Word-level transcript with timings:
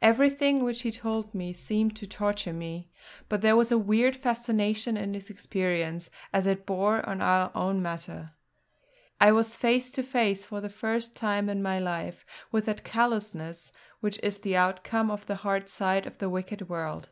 Everything 0.00 0.64
which 0.64 0.80
he 0.80 0.90
told 0.90 1.34
me 1.34 1.52
seemed 1.52 1.94
to 1.96 2.06
torture 2.06 2.54
me; 2.54 2.90
but 3.28 3.42
there 3.42 3.54
was 3.54 3.70
a 3.70 3.76
weird 3.76 4.16
fascination 4.16 4.96
in 4.96 5.12
his 5.12 5.28
experience 5.28 6.08
as 6.32 6.46
it 6.46 6.64
bore 6.64 7.06
on 7.06 7.20
our 7.20 7.50
own 7.54 7.82
matter. 7.82 8.32
I 9.20 9.30
was 9.32 9.56
face 9.56 9.90
to 9.90 10.02
face, 10.02 10.42
for 10.42 10.62
the 10.62 10.70
first 10.70 11.14
time 11.14 11.50
in 11.50 11.62
my 11.62 11.78
life, 11.78 12.24
with 12.50 12.64
that 12.64 12.82
callousness 12.82 13.72
which 14.00 14.18
is 14.22 14.38
the 14.38 14.56
outcome 14.56 15.10
of 15.10 15.26
the 15.26 15.36
hard 15.44 15.68
side 15.68 16.06
of 16.06 16.16
the 16.16 16.30
wicked 16.30 16.70
world. 16.70 17.10